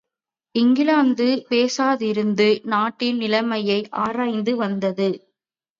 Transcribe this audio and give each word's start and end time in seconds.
இங்கிலாந்து 0.55 1.27
பேசாதிருந்து 1.49 2.49
நாட்டின் 2.65 3.17
நிலைமையை 3.17 3.79
ஆராய்ந்து 3.99 4.55
வந்தது. 4.55 5.09